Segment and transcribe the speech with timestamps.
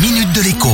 [0.00, 0.68] minute de l'écho.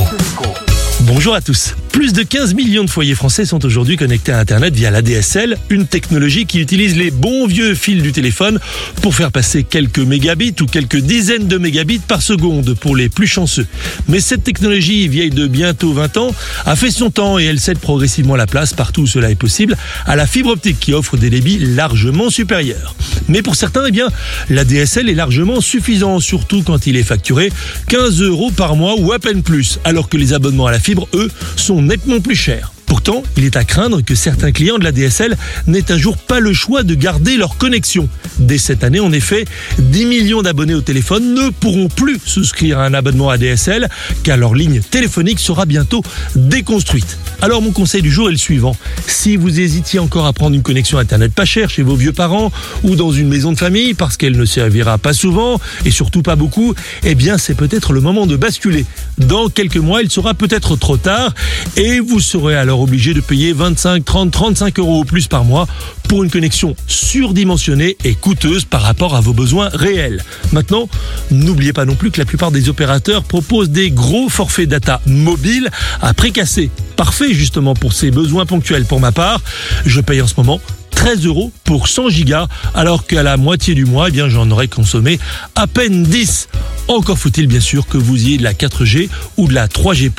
[1.01, 1.75] Bonjour à tous.
[1.91, 5.57] Plus de 15 millions de foyers français sont aujourd'hui connectés à Internet via la DSL,
[5.69, 8.59] une technologie qui utilise les bons vieux fils du téléphone
[9.01, 13.27] pour faire passer quelques mégabits ou quelques dizaines de mégabits par seconde pour les plus
[13.27, 13.65] chanceux.
[14.07, 16.35] Mais cette technologie, vieille de bientôt 20 ans,
[16.65, 19.75] a fait son temps et elle cède progressivement la place, partout où cela est possible,
[20.05, 22.95] à la fibre optique qui offre des débits largement supérieurs.
[23.27, 24.07] Mais pour certains, eh bien,
[24.49, 27.51] la DSL est largement suffisant, surtout quand il est facturé
[27.87, 31.07] 15 euros par mois ou à peine plus, alors que les abonnements à la fibre,
[31.13, 32.74] eux, sont nettement plus chers.
[32.95, 35.35] Pourtant, il est à craindre que certains clients de la DSL
[35.67, 38.07] n'aient un jour pas le choix de garder leur connexion.
[38.39, 39.43] Dès cette année, en effet,
[39.79, 43.89] 10 millions d'abonnés au téléphone ne pourront plus souscrire à un abonnement à DSL
[44.23, 46.03] car leur ligne téléphonique sera bientôt
[46.37, 47.17] déconstruite.
[47.41, 48.77] Alors mon conseil du jour est le suivant.
[49.07, 52.49] Si vous hésitiez encore à prendre une connexion Internet pas chère chez vos vieux parents
[52.83, 56.37] ou dans une maison de famille parce qu'elle ne servira pas souvent et surtout pas
[56.37, 56.73] beaucoup,
[57.03, 58.85] eh bien c'est peut-être le moment de basculer.
[59.17, 61.33] Dans quelques mois, il sera peut-être trop tard
[61.75, 65.67] et vous serez alors obligé de payer 25, 30, 35 euros au plus par mois
[66.07, 70.23] pour une connexion surdimensionnée et coûteuse par rapport à vos besoins réels.
[70.51, 70.87] Maintenant,
[71.31, 75.69] n'oubliez pas non plus que la plupart des opérateurs proposent des gros forfaits data mobiles
[76.01, 76.69] à prix cassé.
[76.95, 78.85] Parfait justement pour ces besoins ponctuels.
[78.85, 79.41] Pour ma part,
[79.85, 80.61] je paye en ce moment
[80.91, 84.67] 13 euros pour 100 gigas, alors qu'à la moitié du mois, eh bien, j'en aurais
[84.67, 85.19] consommé
[85.55, 86.47] à peine 10.
[86.87, 90.11] Encore faut-il bien sûr que vous ayez de la 4G ou de la 3G+,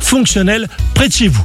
[0.00, 1.44] fonctionnelle près de chez vous.